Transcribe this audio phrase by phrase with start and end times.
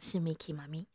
[0.00, 0.86] 是 Miki 妈咪，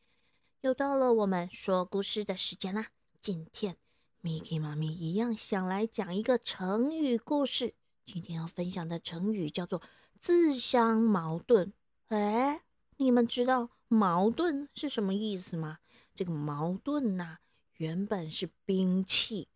[0.62, 2.88] 又到了我们说故事的时间啦。
[3.22, 3.78] 今天
[4.24, 7.76] Miki 妈咪一样想来讲一个成语故事，
[8.08, 9.80] 今天要分享的成语叫做
[10.20, 11.72] 自相矛盾。
[12.08, 12.62] 哎，
[12.98, 15.78] 你们知道矛盾是什么意思吗？
[16.16, 17.38] 这个矛盾呐，
[17.76, 19.48] 原本是兵器，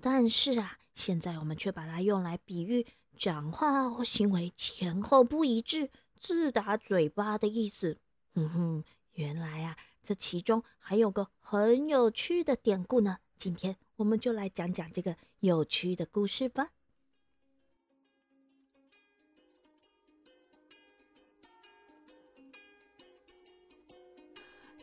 [0.00, 2.84] 但是啊，现在我们却把它用来比喻。
[3.16, 7.98] 讲话或行为前后不一致，自打嘴巴的意思。
[8.34, 8.84] 哼哼，
[9.18, 13.18] 原来啊，这其中还有个很有趣的典故呢。
[13.36, 16.68] 今天我们就来讲讲这个有趣的故事吧。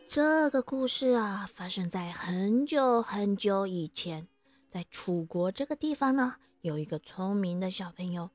[0.06, 4.28] 这个故事啊，发生在很久很久以前，
[4.68, 6.36] 在楚国这个地方呢。
[6.60, 8.28] 有一个聪明的小朋友，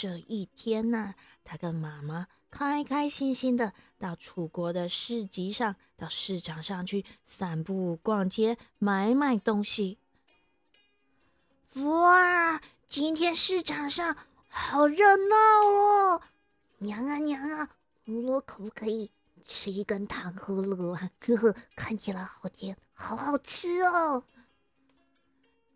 [0.00, 9.98] 这一天呢，他跟妈妈开开心心的到楚国的市集上，到市场上去散步、逛街、买买东西。
[11.82, 15.34] 哇，今天市场上好热闹
[15.66, 16.22] 哦！
[16.78, 17.68] 娘啊娘啊，
[18.06, 19.10] 我可不可以
[19.42, 21.10] 吃一根糖葫芦啊？
[21.26, 24.22] 呵呵，看起来好甜，好好吃哦！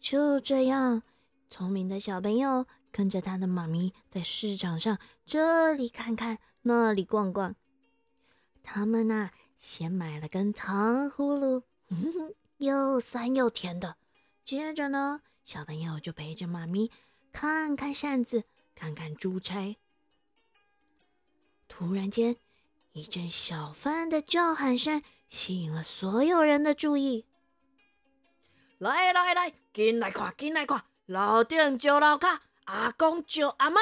[0.00, 1.02] 就这样。
[1.50, 7.56] 聪明的小朋友跟着他的妈咪在市场上这里看看，那里逛逛。
[8.62, 11.64] 他们呐，先买了根糖葫芦，
[12.58, 13.96] 又酸又甜的。
[14.44, 16.90] 接着呢，小朋友就陪着妈咪
[17.32, 19.76] 看看扇子，看看珠钗。
[21.66, 22.36] 突然间，
[22.92, 27.24] 一阵小贩的叫喊声吸引了所有人的注意。
[28.78, 30.84] 来来来，进来看，进来看！
[31.06, 33.80] 老店就老卡，阿公叫阿妈。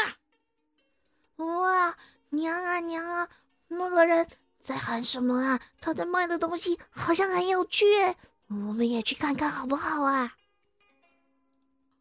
[1.36, 1.96] 哇，
[2.30, 3.28] 娘啊娘啊，
[3.68, 4.28] 那个人
[4.62, 5.60] 在喊什么啊？
[5.80, 8.16] 他在卖的东西好像很有趣诶，
[8.48, 10.36] 我们也去看看好不好啊？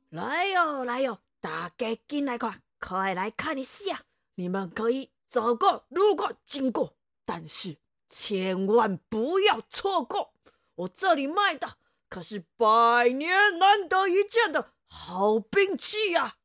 [0.09, 4.01] 来哟来哟，大家进来看，快来看一下。
[4.35, 6.95] 你们可以走过、路过、经过，
[7.25, 7.77] 但是
[8.09, 10.33] 千万不要错过。
[10.75, 11.77] 我这里卖的
[12.09, 14.73] 可是百年难得一见的。
[14.87, 16.37] 好兵器呀！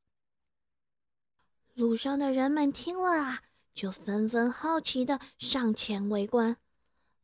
[1.75, 3.43] 路上的人们听了啊，
[3.75, 6.57] 就纷纷好奇的上前围观。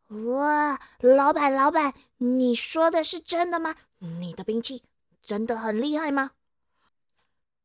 [0.09, 3.77] 哇，老板，老板，你说的是真的吗？
[3.99, 4.83] 你的兵器
[5.23, 6.33] 真的很厉害吗？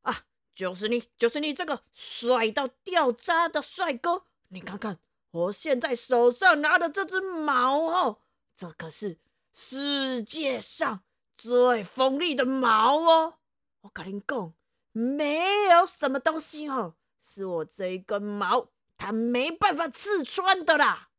[0.03, 4.25] 啊，就是你，就是你这个帅到掉渣的帅哥！
[4.50, 5.00] 你看看
[5.31, 8.19] 我现在手上拿的这只矛哦，
[8.56, 9.17] 这可是
[9.52, 11.02] 世界上
[11.35, 13.34] 最锋利的矛哦！
[13.81, 14.53] 我跟你讲，
[14.97, 21.09] 没有什么东西哦，是我这一根毛，它没办法刺穿的啦。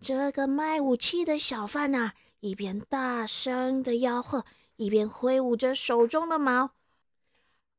[0.00, 4.44] 这个卖武器的小贩呐，一边大声的吆喝，
[4.76, 6.70] 一边挥舞着手中的矛。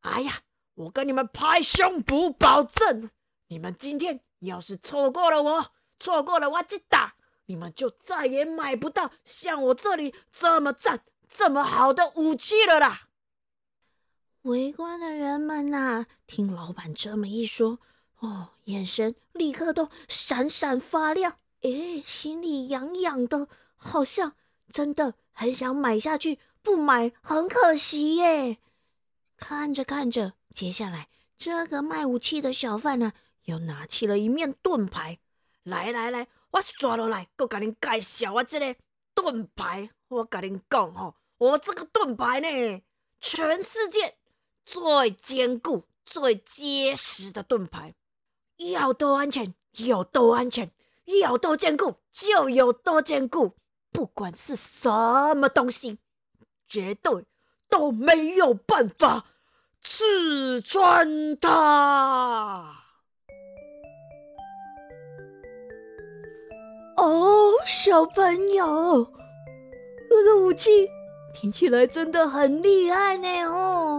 [0.01, 0.41] 哎呀，
[0.73, 3.09] 我跟你们拍胸脯保证，
[3.47, 7.15] 你们今天要是错过了我，错过了我吉打，
[7.45, 13.07] 你们就再也买不到像我这里这么赞、这么好的武器了啦。
[14.43, 17.79] 围观的人们呐，听老板这么一说，
[18.19, 24.33] 哦，眼神立刻都闪闪发亮，哎，心里痒痒的，好像
[24.69, 28.57] 真的很想买下去，不买很可惜耶。
[29.37, 33.13] 看着看着，接下来这个卖武器的小贩呢，
[33.45, 35.19] 又拿起了一面盾牌，
[35.63, 38.75] 来来来，我刷落来，我给您介绍我这个
[39.15, 39.89] 盾牌。
[40.09, 42.83] 我跟您讲哦，我这个盾牌呢，
[43.21, 44.17] 全世界。
[44.65, 47.93] 最坚固、最结实的盾牌，
[48.57, 50.71] 要多安全有多安全，
[51.21, 53.53] 要多坚固就有多坚固。
[53.91, 55.99] 不管是什么东西，
[56.67, 57.25] 绝对
[57.69, 59.25] 都没有办法
[59.81, 62.79] 刺穿它。
[66.95, 69.13] 哦，小朋友，
[70.09, 70.89] 这个武器
[71.33, 73.27] 听起来真的很厉害呢！
[73.45, 73.92] 哦。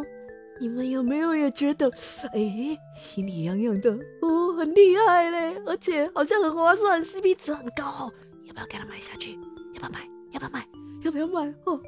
[0.61, 1.91] 你们有没有也觉得，
[2.33, 3.91] 哎，心里痒痒的
[4.23, 8.13] 哦，很厉害嘞，而且好像很划算，CP 值很高哦，
[8.45, 9.33] 要不要给他买下去？
[9.75, 10.09] 要不要买？
[10.33, 10.67] 要不要买？
[11.03, 11.53] 要不要买？
[11.65, 11.81] 哦，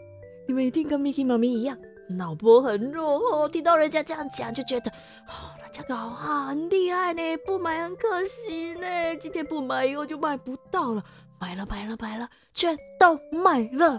[0.49, 1.79] 你们一定跟 Miki 妈咪一样，
[2.09, 11.05] 脑波很弱哦，听到人家这样讲就觉得，哦，人家搞啊，很厉害呢，不买很可惜呢，今天不买以后就买不到了，
[11.41, 13.99] 买了买了买了，全都买了，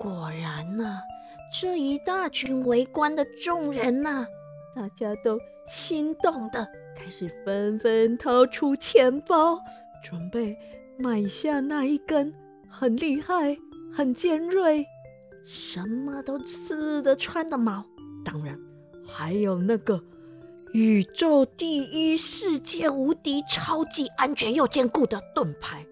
[0.00, 1.00] 果然呢。
[1.52, 4.26] 这一大群围观的众人呐，
[4.74, 5.38] 大家都
[5.68, 6.66] 心动的
[6.96, 9.58] 开始纷纷掏出钱包，
[10.02, 10.56] 准备
[10.98, 12.32] 买下那一根
[12.70, 13.54] 很厉害、
[13.92, 14.84] 很尖锐、
[15.44, 17.84] 什么都刺得穿的毛。
[18.24, 18.58] 当然，
[19.06, 20.02] 还有那个
[20.72, 25.86] 宇宙第一、世界无敌、超级安全又坚固的盾牌。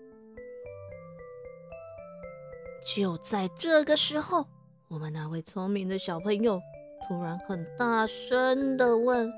[2.83, 4.47] 就在这个时候，
[4.90, 6.60] 我们那位聪明的小朋友
[7.06, 9.32] 突然很大声的问：“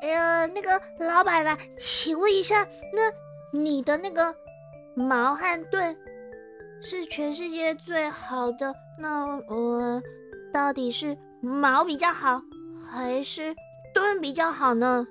[0.00, 3.12] 呃，那个老板啊，请问一下，那
[3.52, 4.34] 你的那个
[4.94, 5.94] 毛和盾
[6.80, 8.74] 是全世界最好的？
[8.98, 10.02] 那我
[10.50, 12.40] 到底是毛比较好，
[12.90, 13.54] 还是
[13.92, 15.06] 盾比较好呢？”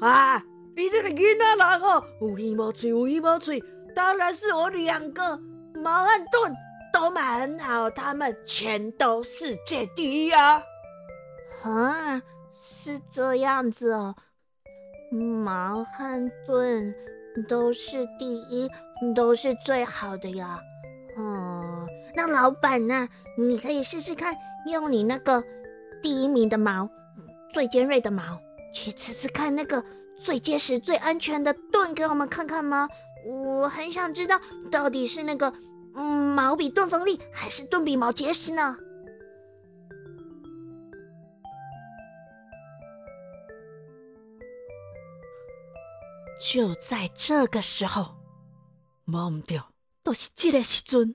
[0.00, 0.40] 啊，
[0.76, 3.60] 你这个囡仔人哦，有耳无嘴，有耳无嘴，
[3.92, 5.36] 当然是我两个。
[5.74, 6.56] 毛和盾
[6.96, 10.62] 都蛮好，他们全都世界第一啊！
[11.62, 12.22] 啊，
[12.58, 14.14] 是这样子哦，
[15.12, 16.94] 毛和盾
[17.46, 18.66] 都是第一，
[19.14, 20.58] 都是最好的呀。
[21.18, 23.06] 哦，那老板呢？
[23.36, 24.34] 你可以试试看，
[24.66, 25.44] 用你那个
[26.02, 26.88] 第一名的毛，
[27.52, 28.40] 最尖锐的毛，
[28.72, 29.84] 去吃吃看那个
[30.18, 32.88] 最结实、最安全的盾，给我们看看吗？
[33.26, 34.40] 我很想知道，
[34.70, 35.52] 到底是那个
[35.98, 38.76] 嗯毛比盾锋利，还是盾比毛结实呢？
[46.38, 48.14] 就在这个时候，
[49.06, 49.72] 忘掉
[50.02, 51.14] 都是这个时阵，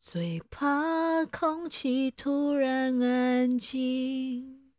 [0.00, 4.72] 最怕空气突然安静，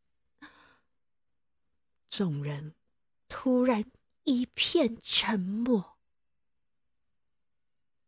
[2.09, 2.73] 众人
[3.27, 3.83] 突然
[4.23, 5.97] 一片沉默。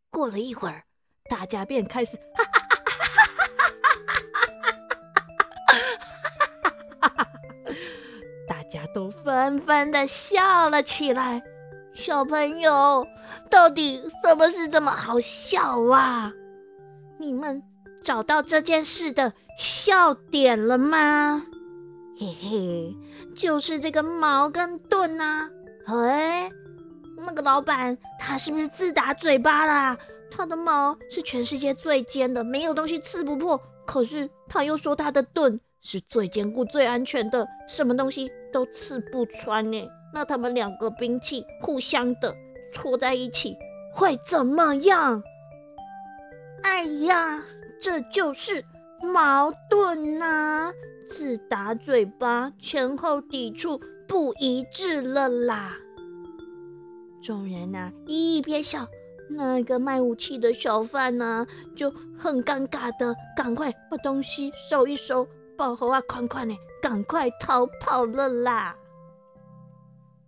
[0.08, 0.85] 过了一会儿，
[1.28, 2.16] 大家便开始，
[8.48, 11.42] 大家都纷纷的笑了起来。
[11.94, 13.06] 小朋友，
[13.50, 16.32] 到底什么是这么好笑啊？
[17.18, 17.62] 你们
[18.02, 21.42] 找到这件事的笑点了吗？
[22.18, 22.96] 嘿嘿，
[23.34, 25.48] 就是这个矛跟盾啊！
[25.86, 26.50] 哎，
[27.16, 29.96] 那个老板他是不是自打嘴巴啦？
[30.30, 33.60] 他的矛是全世界最尖的，没有东西刺不破。
[33.86, 39.88] 可是他又说他的盾是最坚固、最安全的，什么东西都刺不穿呢？
[40.12, 42.34] 那他们两个兵器互相的
[42.72, 43.56] 戳在一起
[43.94, 45.22] 会怎么样？
[46.62, 47.44] 哎呀，
[47.80, 48.64] 这就是
[49.02, 50.72] 矛盾呐！
[51.08, 55.76] 自打嘴巴，前后抵触不一致了啦！
[57.22, 58.86] 众人呐，一边笑，
[59.28, 65.26] 那个卖武器的小贩呢，就很尴尬的，赶快把东西收一收，
[65.56, 68.76] 抱好啊，款款的，赶快逃跑了啦！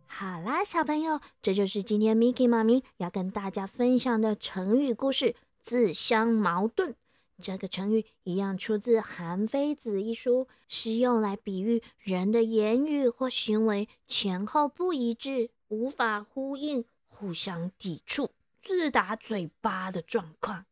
[0.06, 6.94] 好啦，小朋友，这就是今天 Miki 妈咪要跟大家分享的成语故事“自相矛盾”。
[7.40, 15.50] 这个成语一样出自《韩非子》一书，是用来比喻人的言语或行为前后不一致。
[15.68, 18.30] 无法呼应、互相抵触、
[18.62, 20.66] 自打嘴巴的状况。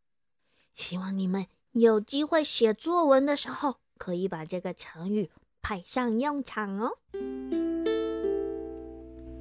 [0.74, 5.30] 希望你们有机会写作文的时候，可以把这个成语
[5.62, 6.98] 派上用场哦。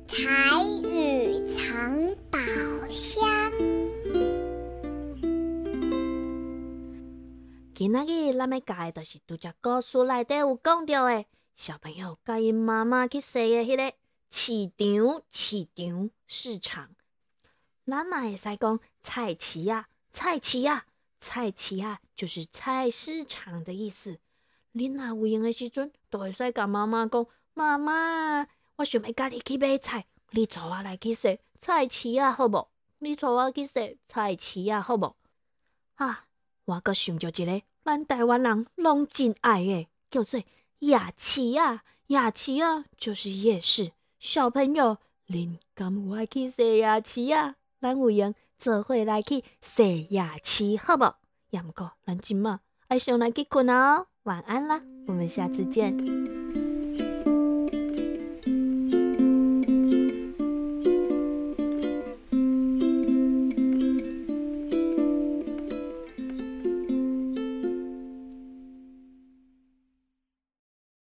[0.08, 2.40] 台语藏宝
[2.90, 3.52] 箱。
[7.74, 11.26] 今仔日咱要教的就是拄只故事内底有讲到的，
[11.56, 13.94] 小朋友甲因妈妈去说的迄个。
[14.32, 16.90] 市场，市场，市场。
[17.86, 20.86] 咱嘛会使讲菜市啊，菜市啊，
[21.20, 24.18] 菜市啊，就是菜市场的意思。
[24.74, 32.68] 恁若有闲的时阵，都会使甲妈妈讲：妈妈，我想要甲你去买菜，你带我来去说菜市啊，好无？
[33.00, 35.16] 你带我去说菜市啊，好无？
[35.96, 36.26] 啊，
[36.66, 40.42] 我阁想着一个，咱台湾人拢真爱的，叫做
[40.80, 43.92] 夜市啊，夜市啊，就是夜市。
[44.20, 47.56] 小朋友，恁敢有爱去洗夜市啊？
[47.86, 51.14] 咱有闲做伙来去洗牙齿，好无？
[51.52, 54.08] 也毋过，咱今嘛爱上来去困哦！
[54.24, 56.35] 晚安啦，我们下次见。